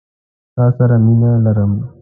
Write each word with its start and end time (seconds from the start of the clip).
تا 0.55 0.65
سره 0.77 0.95
مينه 1.05 1.31
لرم 1.43 1.71